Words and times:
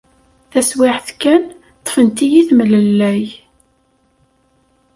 Taswiɛt 0.51 1.07
kan, 1.21 1.43
ṭṭfent-iyi 1.81 2.41
temlellay. 2.47 3.25